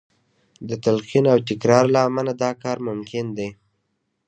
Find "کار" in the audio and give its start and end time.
2.63-2.77